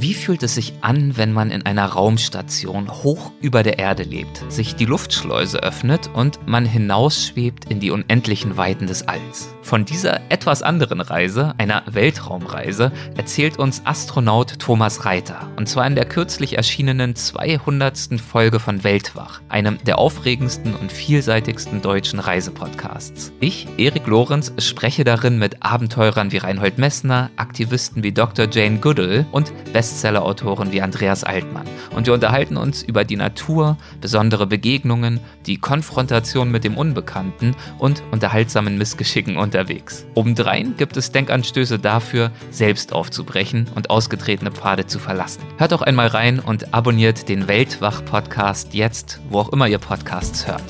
Wie 0.00 0.14
fühlt 0.14 0.44
es 0.44 0.54
sich 0.54 0.74
an, 0.80 1.16
wenn 1.16 1.32
man 1.32 1.50
in 1.50 1.66
einer 1.66 1.86
Raumstation 1.86 2.88
hoch 3.02 3.32
über 3.40 3.64
der 3.64 3.80
Erde 3.80 4.04
lebt, 4.04 4.44
sich 4.48 4.76
die 4.76 4.84
Luftschleuse 4.84 5.60
öffnet 5.60 6.08
und 6.14 6.38
man 6.46 6.64
hinausschwebt 6.64 7.64
in 7.64 7.80
die 7.80 7.90
unendlichen 7.90 8.56
Weiten 8.56 8.86
des 8.86 9.08
Alls? 9.08 9.52
Von 9.62 9.84
dieser 9.84 10.20
etwas 10.30 10.62
anderen 10.62 11.00
Reise, 11.00 11.52
einer 11.58 11.82
Weltraumreise, 11.90 12.92
erzählt 13.16 13.58
uns 13.58 13.82
Astronaut 13.84 14.60
Thomas 14.60 15.04
Reiter. 15.04 15.50
Und 15.56 15.68
zwar 15.68 15.84
in 15.88 15.96
der 15.96 16.04
kürzlich 16.04 16.56
erschienenen 16.56 17.16
200. 17.16 18.20
Folge 18.20 18.60
von 18.60 18.84
Weltwach, 18.84 19.40
einem 19.48 19.78
der 19.84 19.98
aufregendsten 19.98 20.74
und 20.76 20.92
vielseitigsten 20.92 21.82
deutschen 21.82 22.20
Reisepodcasts. 22.20 23.32
Ich, 23.40 23.66
Erik 23.78 24.06
Lorenz, 24.06 24.52
spreche 24.58 25.02
darin 25.02 25.38
mit 25.38 25.56
Abenteurern 25.60 26.30
wie 26.30 26.38
Reinhold 26.38 26.78
Messner, 26.78 27.30
Aktivisten 27.34 28.04
wie 28.04 28.12
Dr. 28.12 28.46
Jane 28.48 28.78
Goodall 28.78 29.26
und 29.32 29.52
Bestseller-Autoren 29.88 30.70
wie 30.70 30.82
Andreas 30.82 31.24
Altmann. 31.24 31.66
Und 31.94 32.06
wir 32.06 32.12
unterhalten 32.12 32.56
uns 32.56 32.82
über 32.82 33.04
die 33.04 33.16
Natur, 33.16 33.78
besondere 34.00 34.46
Begegnungen, 34.46 35.20
die 35.46 35.56
Konfrontation 35.56 36.50
mit 36.50 36.64
dem 36.64 36.76
Unbekannten 36.76 37.56
und 37.78 38.02
unterhaltsamen 38.10 38.76
Missgeschicken 38.76 39.38
unterwegs. 39.38 40.04
Obendrein 40.14 40.74
gibt 40.76 40.96
es 40.96 41.10
Denkanstöße 41.10 41.78
dafür, 41.78 42.30
selbst 42.50 42.92
aufzubrechen 42.92 43.68
und 43.74 43.88
ausgetretene 43.88 44.52
Pfade 44.52 44.86
zu 44.86 44.98
verlassen. 44.98 45.42
Hört 45.56 45.72
doch 45.72 45.82
einmal 45.82 46.08
rein 46.08 46.38
und 46.38 46.74
abonniert 46.74 47.28
den 47.28 47.48
Weltwach-Podcast 47.48 48.74
jetzt, 48.74 49.20
wo 49.30 49.38
auch 49.38 49.52
immer 49.52 49.68
ihr 49.68 49.78
Podcasts 49.78 50.46
hört. 50.46 50.62